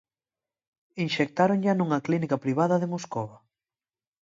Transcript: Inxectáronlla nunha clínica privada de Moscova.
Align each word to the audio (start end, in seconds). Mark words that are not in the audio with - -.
Inxectáronlla 1.05 1.73
nunha 1.75 2.03
clínica 2.05 2.41
privada 2.43 2.75
de 2.81 2.91
Moscova. 2.93 3.37